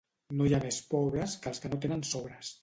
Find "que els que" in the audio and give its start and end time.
1.45-1.73